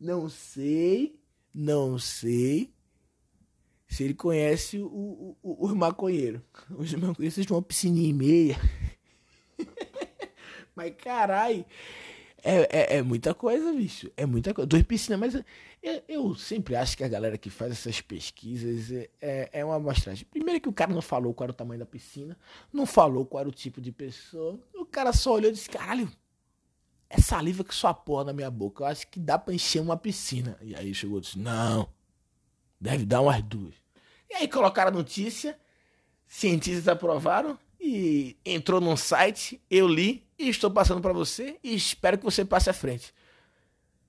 [0.00, 1.16] Não sei,
[1.54, 2.74] não sei
[3.86, 6.42] se ele conhece o, o, o, os maconheiros.
[6.76, 8.56] Os maconheiros têm uma piscininha e meia.
[10.74, 11.64] mas carai,
[12.44, 14.10] é, é, é, muita coisa, bicho.
[14.18, 14.66] É muita coisa.
[14.66, 15.34] Duas piscinas, mas
[15.82, 19.76] eu, eu, sempre acho que a galera que faz essas pesquisas é, é, é uma
[19.76, 20.26] amostragem.
[20.30, 22.36] Primeiro que o cara não falou qual era o tamanho da piscina,
[22.70, 24.60] não falou qual era o tipo de pessoa.
[24.74, 26.06] O cara só olhou e disse, caralho,
[27.08, 28.82] é saliva que só porra na minha boca.
[28.82, 30.58] Eu acho que dá pra encher uma piscina.
[30.60, 31.88] E aí chegou e disse: Não,
[32.78, 33.74] deve dar umas duas.
[34.28, 35.58] E aí colocaram a notícia,
[36.26, 42.18] cientistas aprovaram e entrou num site, eu li e estou passando para você e espero
[42.18, 43.14] que você passe à frente.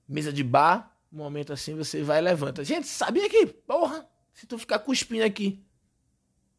[0.08, 2.64] Mesa de bar, um momento assim você vai e levanta.
[2.64, 5.64] Gente, sabia que, porra, se tu ficar cuspindo aqui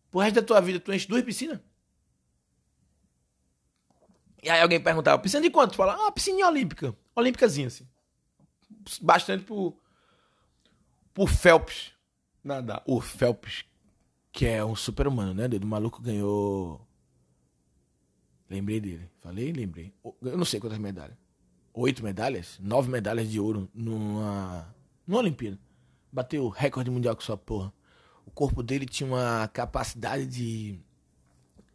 [0.10, 1.60] pro resto da tua vida, tu enche duas piscinas?
[4.41, 5.71] E aí alguém perguntava, piscina de quanto?
[5.71, 6.95] Tu fala, ah, piscininha olímpica.
[7.15, 7.88] Olímpicazinha, assim.
[9.01, 9.77] Bastante por,
[11.13, 11.91] por Phelps
[12.43, 12.82] nadar.
[12.86, 13.65] O Phelps,
[14.32, 15.47] que é um super humano, né?
[15.62, 16.87] O maluco ganhou...
[18.49, 19.10] Lembrei dele.
[19.19, 19.51] Falei?
[19.51, 19.93] Lembrei.
[20.21, 21.17] Eu não sei quantas medalhas.
[21.73, 22.57] Oito medalhas?
[22.60, 24.73] Nove medalhas de ouro numa...
[25.05, 25.60] Numa Olimpíada.
[26.12, 27.73] Bateu o recorde mundial com sua porra.
[28.25, 30.79] O corpo dele tinha uma capacidade de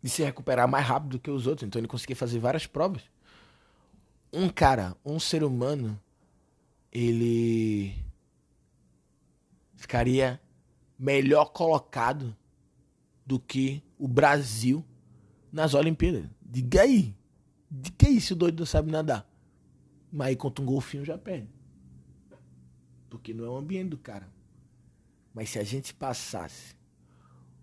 [0.03, 1.67] de se recuperar mais rápido que os outros.
[1.67, 3.03] Então ele conseguia fazer várias provas.
[4.33, 5.99] Um cara, um ser humano,
[6.91, 7.95] ele
[9.77, 10.41] ficaria
[10.99, 12.37] melhor colocado
[13.25, 14.85] do que o Brasil
[15.53, 16.25] nas Olimpíadas.
[16.53, 17.17] Diga aí.
[17.71, 19.27] Diga aí se o doido não sabe nadar.
[20.13, 21.49] Mas aí contra um golfinho já perde.
[23.09, 24.29] Porque não é o ambiente do cara.
[25.33, 26.77] Mas se a gente passasse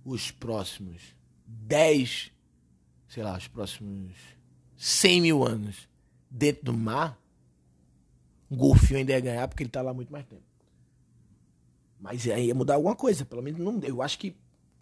[0.04, 2.32] os próximos 10,
[3.08, 4.16] sei lá, os próximos
[4.76, 5.88] 100 mil anos
[6.28, 7.22] dentro do mar,
[8.50, 10.42] um golfinho ainda ia ganhar porque ele tá lá muito mais tempo.
[12.00, 13.24] Mas aí ia mudar alguma coisa.
[13.24, 14.36] Pelo menos não, eu acho que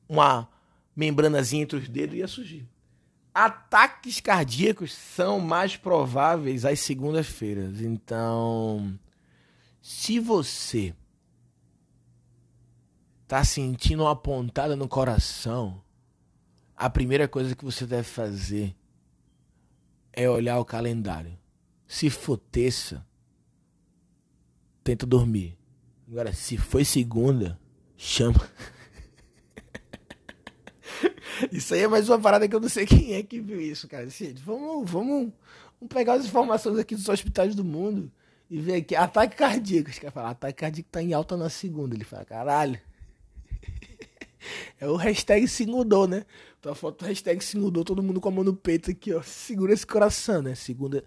[0.07, 0.47] uma
[0.95, 2.65] membranazinha entre os dedos ia surgir.
[3.39, 7.81] Ataques cardíacos são mais prováveis às segundas-feiras.
[7.81, 8.99] Então,
[9.79, 10.95] se você
[13.27, 15.83] tá sentindo uma pontada no coração,
[16.75, 18.75] a primeira coisa que você deve fazer
[20.11, 21.37] é olhar o calendário.
[21.85, 23.05] Se for terça,
[24.83, 25.55] tenta dormir.
[26.09, 27.59] Agora, se foi segunda,
[27.95, 28.49] chama.
[31.51, 33.87] Isso aí é mais uma parada que eu não sei quem é que viu isso,
[33.87, 34.07] cara.
[34.09, 35.31] Gente, vamos, vamos,
[35.79, 38.11] vamos pegar as informações aqui dos hospitais do mundo
[38.49, 38.95] e ver aqui.
[38.95, 39.89] Ataque cardíaco.
[39.89, 41.95] Os caras falam, ataque cardíaco tá em alta na segunda.
[41.95, 42.79] Ele fala, caralho.
[44.79, 46.23] É o hashtag se mudou, né?
[46.61, 49.21] Tua foto hashtag se mudou, todo mundo com a mão no peito aqui, ó.
[49.21, 50.55] Segura esse coração, né?
[50.55, 51.03] Segunda.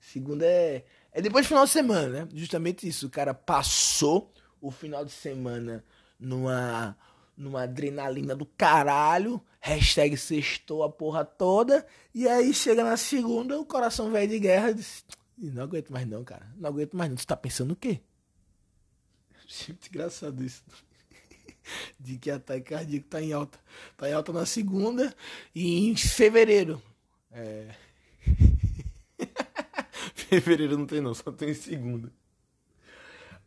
[0.00, 0.84] Segunda é.
[1.10, 2.28] É depois do final de semana, né?
[2.32, 3.06] Justamente isso.
[3.06, 5.82] O cara passou o final de semana
[6.20, 6.96] numa,
[7.36, 9.42] numa adrenalina do caralho.
[9.60, 11.86] Hashtag sextou a porra toda.
[12.14, 15.04] E aí chega na segunda, o coração velho de guerra diz,
[15.36, 16.46] não aguento mais não, cara.
[16.56, 17.16] Não aguento mais não.
[17.16, 18.00] Tu tá pensando o quê?
[19.68, 20.62] Muito engraçado isso.
[21.98, 23.58] De que ataque cardíaco tá em alta.
[23.96, 25.14] Tá em alta na segunda
[25.54, 26.82] e em fevereiro.
[27.30, 27.74] É.
[30.14, 32.12] Fevereiro não tem não, só tem segunda.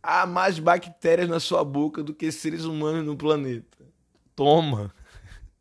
[0.01, 3.77] Há mais bactérias na sua boca do que seres humanos no planeta.
[4.35, 4.93] Toma.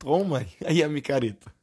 [0.00, 1.54] Toma aí a micareta.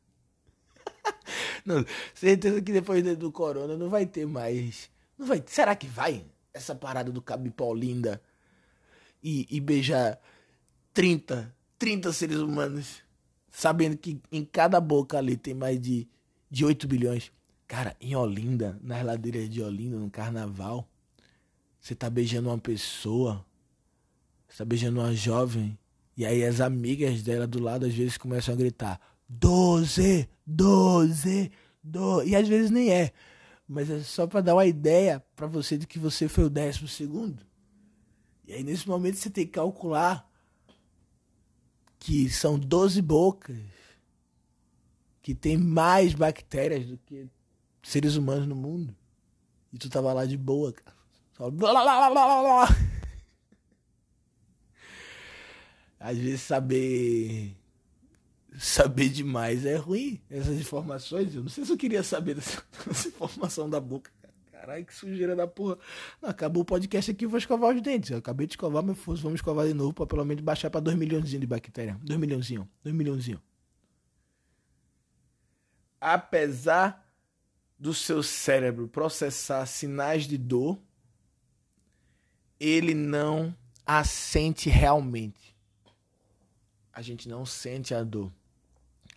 [1.65, 4.91] Não, certeza que depois do corona não vai ter mais.
[5.17, 5.43] Não vai.
[5.47, 6.23] Será que vai?
[6.53, 8.21] Essa parada do Cabi Paulinda
[9.23, 10.21] e, e beijar
[10.93, 13.01] 30, 30 seres humanos,
[13.49, 16.07] sabendo que em cada boca ali tem mais de,
[16.49, 17.31] de 8 bilhões.
[17.67, 20.87] Cara, em Olinda, nas ladeiras de Olinda, no carnaval,
[21.79, 23.43] você tá beijando uma pessoa,
[24.47, 25.77] você tá beijando uma jovem,
[26.17, 28.99] e aí as amigas dela do lado às vezes começam a gritar:
[29.29, 31.51] doze, doze,
[31.83, 32.29] doze.
[32.29, 33.13] E às vezes nem é.
[33.67, 36.87] Mas é só para dar uma ideia para você de que você foi o décimo
[36.87, 37.45] segundo.
[38.47, 40.27] E aí nesse momento você tem que calcular
[41.99, 43.57] que são 12 bocas
[45.21, 47.27] que tem mais bactérias do que
[47.83, 48.95] seres humanos no mundo.
[49.71, 50.95] E tu tava lá de boa, cara.
[51.33, 52.86] Só blá, blá, blá, blá, blá.
[55.99, 57.55] Às vezes saber
[58.57, 60.19] saber demais é ruim.
[60.29, 64.11] Essas informações, eu não sei se eu queria saber dessa, dessa informação da boca.
[64.51, 65.77] Caralho, que sujeira da porra.
[66.21, 68.09] Não, acabou o podcast aqui, vou escovar os dentes.
[68.09, 70.97] Eu acabei de escovar, mas vamos escovar de novo pra pelo menos baixar pra 2
[70.97, 71.97] milhões de bactéria.
[72.03, 73.41] 2 milhãozinho, 2 milhãozinho.
[76.01, 77.07] Apesar
[77.79, 80.79] do seu cérebro processar sinais de dor,
[82.59, 83.55] ele não
[83.85, 85.56] a sente realmente.
[86.97, 88.33] A gente não sente a dor.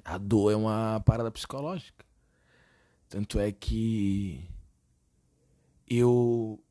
[0.04, 2.04] A dor é uma parada psicológica.
[3.08, 4.46] Tanto é que
[5.88, 6.62] eu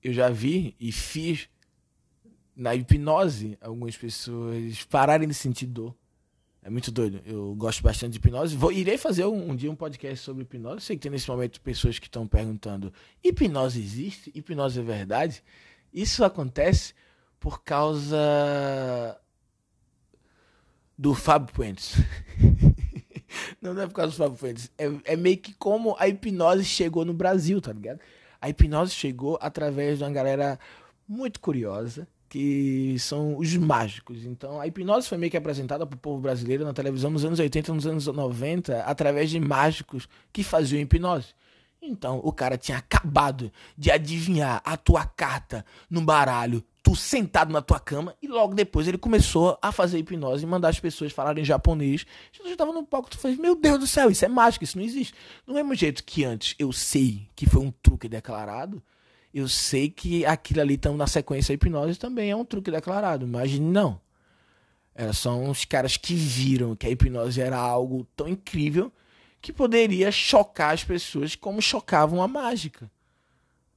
[0.00, 1.48] eu já vi e fiz
[2.54, 5.92] na hipnose algumas pessoas pararem de sentir dor.
[6.62, 7.20] É muito doido.
[7.26, 8.56] Eu gosto bastante de hipnose.
[8.56, 10.82] Vou, irei fazer um, um dia um podcast sobre hipnose.
[10.82, 14.30] Sei que tem nesse momento pessoas que estão perguntando: hipnose existe?
[14.32, 15.42] Hipnose é verdade?
[15.92, 16.94] Isso acontece
[17.40, 19.20] por causa
[20.96, 21.96] do Fábio Puentes.
[23.60, 24.70] não, não é por causa do Fábio Puentes.
[24.78, 28.00] É, é meio que como a hipnose chegou no Brasil, tá ligado?
[28.40, 30.58] A hipnose chegou através de uma galera
[31.08, 34.24] muito curiosa que são os mágicos.
[34.24, 37.38] Então, a hipnose foi meio que apresentada para o povo brasileiro na televisão nos anos
[37.38, 41.28] 80, nos anos 90, através de mágicos que faziam hipnose.
[41.86, 47.60] Então, o cara tinha acabado de adivinhar a tua carta no baralho, tu sentado na
[47.60, 51.44] tua cama, e logo depois ele começou a fazer hipnose e mandar as pessoas falarem
[51.44, 52.06] japonês.
[52.32, 54.84] Tu estava no palco, tu fez, meu Deus do céu, isso é mágico, isso não
[54.84, 55.14] existe.
[55.46, 58.82] Do mesmo jeito que antes eu sei que foi um truque declarado,
[59.32, 63.26] eu sei que aquilo ali estão na sequência hipnose também é um truque declarado.
[63.26, 64.00] Imagine não.
[64.94, 68.92] Era só uns caras que viram que a hipnose era algo tão incrível
[69.44, 72.90] que poderia chocar as pessoas como chocavam a mágica.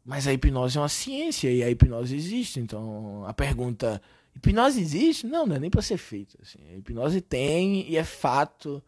[0.03, 2.61] Mas a hipnose é uma ciência e a hipnose existe.
[2.61, 4.01] Então a pergunta:
[4.33, 5.27] hipnose existe?
[5.27, 6.39] Não, não é nem para ser feita.
[6.41, 6.59] Assim.
[6.69, 8.81] A hipnose tem e é fato.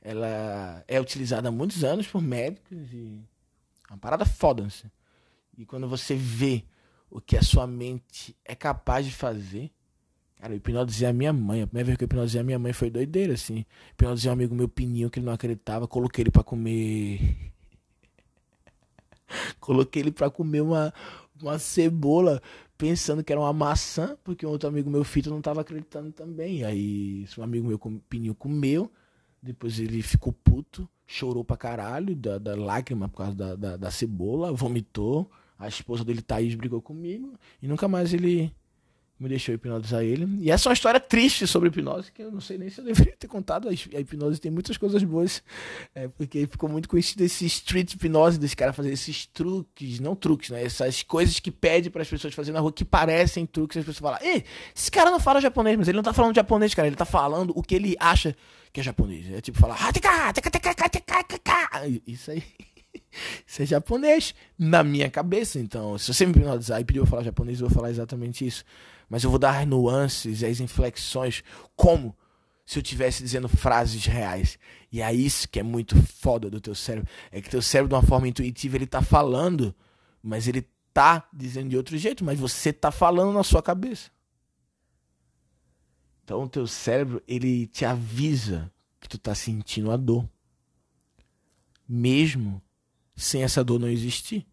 [0.00, 3.20] Ela é utilizada há muitos anos por médicos e
[3.90, 4.64] é uma parada foda.
[4.64, 4.90] Assim.
[5.58, 6.64] E quando você vê
[7.10, 9.70] o que a sua mente é capaz de fazer.
[10.44, 11.62] Cara, eu hipnotizei a minha mãe.
[11.62, 13.64] A primeira vez que eu hipnotizei a minha mãe foi doideira, assim.
[13.92, 15.88] Hipnotizei um amigo meu, Pininho, que ele não acreditava.
[15.88, 17.50] Coloquei ele para comer.
[19.58, 20.92] coloquei ele para comer uma,
[21.40, 22.42] uma cebola,
[22.76, 26.62] pensando que era uma maçã, porque um outro amigo meu, Fito, não tava acreditando também.
[26.62, 27.78] Aí, um amigo meu,
[28.10, 28.92] Pininho, comeu.
[29.42, 33.90] Depois ele ficou puto, chorou pra caralho da, da lágrima por causa da, da, da
[33.90, 35.30] cebola, vomitou.
[35.58, 37.32] A esposa dele, Thaís, brigou comigo
[37.62, 38.52] e nunca mais ele
[39.18, 40.26] me deixou hipnotizar ele.
[40.40, 42.84] E essa é uma história triste sobre hipnose, que eu não sei nem se eu
[42.84, 43.68] deveria ter contado.
[43.68, 45.42] A hipnose tem muitas coisas boas,
[45.94, 50.50] é, porque ficou muito conhecido esse street hipnose, desse cara fazer esses truques, não truques,
[50.50, 50.64] né?
[50.64, 53.76] Essas coisas que pede para as pessoas fazerem na rua que parecem truques.
[53.76, 54.44] As pessoas falam, ei,
[54.74, 57.52] esse cara não fala japonês, mas ele não tá falando japonês, cara, ele tá falando
[57.56, 58.36] o que ele acha
[58.72, 59.30] que é japonês.
[59.32, 59.76] É tipo falar,
[62.06, 62.42] isso aí.
[63.46, 65.60] Isso é japonês na minha cabeça.
[65.60, 68.64] Então, se você me hipnotizar e pedir eu falar japonês, eu vou falar exatamente isso.
[69.14, 71.44] Mas eu vou dar nuances, as inflexões,
[71.76, 72.16] como
[72.66, 74.58] se eu estivesse dizendo frases reais.
[74.90, 77.08] E é isso que é muito foda do teu cérebro.
[77.30, 79.72] É que teu cérebro, de uma forma intuitiva, ele tá falando,
[80.20, 84.10] mas ele tá dizendo de outro jeito, mas você tá falando na sua cabeça.
[86.24, 88.68] Então o teu cérebro, ele te avisa
[89.00, 90.28] que tu tá sentindo a dor.
[91.88, 92.60] Mesmo
[93.14, 94.44] sem essa dor não existir.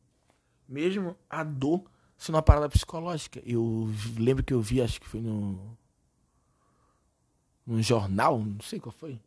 [0.70, 1.90] Mesmo a dor
[2.22, 3.41] sendo uma parada psicológica.
[3.43, 5.76] Eu lembro que eu vi, acho que foi no.
[7.65, 9.19] num jornal, não sei qual foi.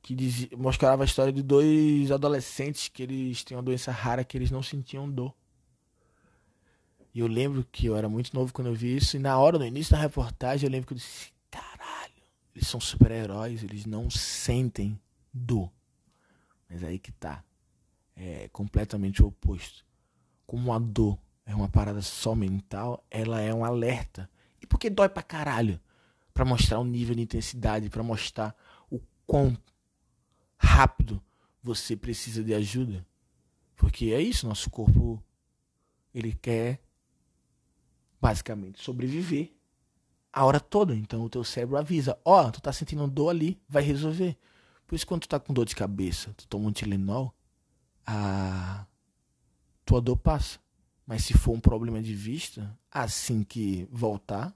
[0.00, 4.38] Que dizia, mostrava a história de dois adolescentes que eles têm uma doença rara que
[4.38, 5.34] eles não sentiam dor.
[7.12, 9.16] E eu lembro que eu era muito novo quando eu vi isso.
[9.16, 12.22] E na hora, no início da reportagem, eu lembro que eu disse: caralho,
[12.54, 14.98] eles são super-heróis, eles não sentem
[15.34, 15.72] dor.
[16.70, 17.42] Mas aí que tá
[18.14, 19.84] é completamente o oposto.
[20.46, 24.28] Como a dor é uma parada só mental, ela é um alerta.
[24.60, 25.80] E por que dói pra caralho?
[26.32, 28.54] Pra mostrar o nível de intensidade, para mostrar
[28.90, 29.56] o quão
[30.56, 31.22] rápido
[31.62, 33.06] você precisa de ajuda.
[33.76, 35.22] Porque é isso, nosso corpo
[36.14, 36.80] ele quer
[38.20, 39.52] basicamente sobreviver
[40.32, 40.94] a hora toda.
[40.94, 44.38] Então o teu cérebro avisa, ó, oh, tu tá sentindo dor ali, vai resolver.
[44.86, 47.34] Por isso quando tu tá com dor de cabeça, tu toma um Tilenol,
[48.06, 48.86] a
[49.84, 50.61] tua dor passa.
[51.12, 54.50] Mas se for um problema de vista, assim que voltar,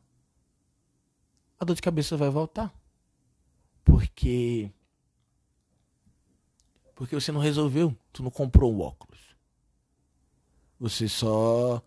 [1.61, 2.75] a dor de cabeça vai voltar.
[3.85, 4.73] Porque
[6.95, 9.37] porque você não resolveu, tu não comprou o óculos.
[10.81, 11.83] Você só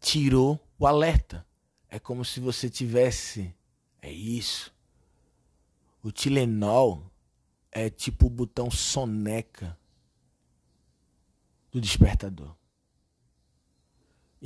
[0.00, 1.46] tirou o alerta.
[1.88, 3.54] É como se você tivesse
[4.02, 4.74] é isso.
[6.02, 7.08] O Tilenol
[7.70, 9.78] é tipo o botão soneca
[11.70, 12.56] do despertador.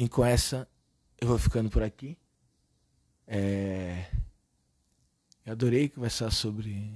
[0.01, 0.68] E com essa,
[1.20, 2.16] eu vou ficando por aqui.
[3.26, 4.07] É...
[5.44, 6.88] Eu adorei conversar sobre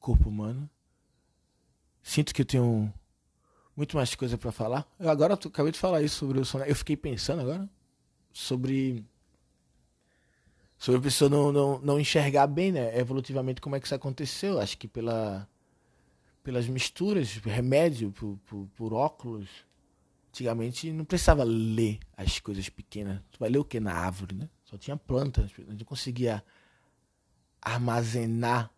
[0.00, 0.66] corpo humano.
[2.02, 2.90] Sinto que eu tenho
[3.76, 4.90] muito mais coisa para falar.
[4.98, 6.64] Eu agora eu acabei de falar isso sobre o sono.
[6.64, 7.68] Eu fiquei pensando agora
[8.32, 9.04] sobre
[10.78, 12.98] sobre a pessoa não, não, não enxergar bem, né?
[12.98, 14.58] Evolutivamente como é que isso aconteceu.
[14.58, 15.46] Acho que pela
[16.42, 19.67] pelas misturas, remédio, por, por, por óculos
[20.38, 23.20] Antigamente não precisava ler as coisas pequenas.
[23.32, 24.48] Tu vai ler o que na árvore, né?
[24.62, 25.50] Só tinha plantas.
[25.66, 26.44] A gente conseguia
[27.60, 28.72] armazenar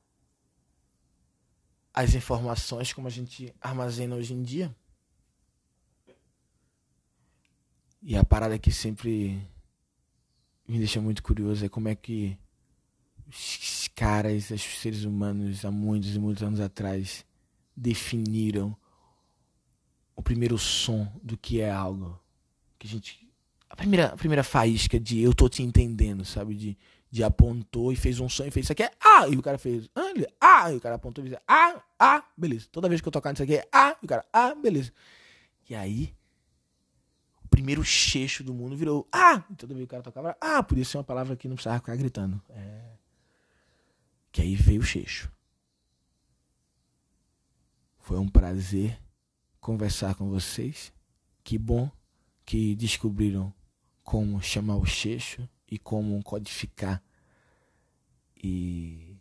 [1.92, 4.74] as informações como a gente armazena hoje em dia.
[8.00, 9.46] E a parada que sempre
[10.66, 12.38] me deixa muito curioso é como é que
[13.28, 17.26] os caras, os seres humanos, há muitos e muitos anos atrás,
[17.76, 18.74] definiram
[20.20, 22.20] o primeiro som do que é algo
[22.78, 23.26] que a gente
[23.70, 26.78] a primeira a primeira faísca de eu tô te entendendo, sabe, de
[27.10, 29.58] de apontou e fez um som e fez isso aqui é ah, e o cara
[29.58, 32.68] fez ah, ele, ah, e o cara apontou e fez ah, ah, beleza.
[32.70, 34.92] Toda vez que eu tocar nisso aqui é ah, e o cara ah, beleza.
[35.68, 36.14] E aí
[37.42, 40.62] o primeiro cheixo do mundo virou ah, e toda vez que o cara tocava ah,
[40.62, 42.40] podia ser uma palavra que não precisava ficar gritando.
[42.50, 42.90] É...
[44.30, 45.32] Que aí veio o cheixo.
[47.98, 49.00] Foi um prazer
[49.60, 50.92] conversar com vocês.
[51.44, 51.90] Que bom
[52.44, 53.52] que descobriram
[54.02, 57.02] como chamar o cheixo e como codificar
[58.42, 59.16] e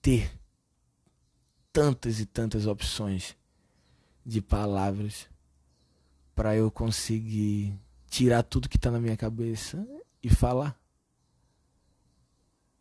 [0.00, 0.32] ter
[1.72, 3.36] tantas e tantas opções
[4.24, 5.28] de palavras
[6.34, 7.78] para eu conseguir
[8.08, 9.86] tirar tudo que está na minha cabeça
[10.22, 10.78] e falar.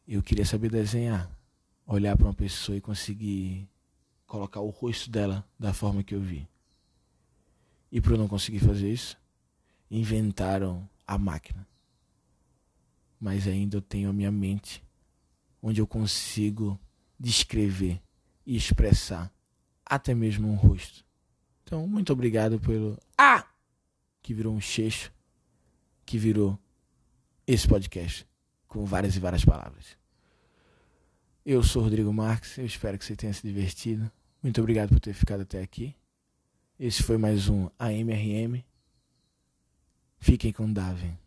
[0.07, 1.29] Eu queria saber desenhar,
[1.85, 3.67] olhar para uma pessoa e conseguir
[4.33, 6.49] colocar o rosto dela da forma que eu vi.
[7.91, 9.15] E para eu não conseguir fazer isso,
[9.91, 11.67] inventaram a máquina.
[13.19, 14.83] Mas ainda eu tenho a minha mente,
[15.61, 16.79] onde eu consigo
[17.19, 18.01] descrever
[18.43, 19.31] e expressar
[19.85, 21.05] até mesmo um rosto.
[21.63, 23.45] Então, muito obrigado pelo Ah!
[24.19, 25.13] Que virou um cheixo,
[26.07, 26.57] que virou
[27.45, 28.27] esse podcast
[28.67, 29.95] com várias e várias palavras.
[31.45, 34.11] Eu sou Rodrigo Marques, eu espero que você tenha se divertido.
[34.43, 35.95] Muito obrigado por ter ficado até aqui.
[36.77, 38.61] Esse foi mais um AMRM.
[40.19, 41.22] Fiquem com Davi.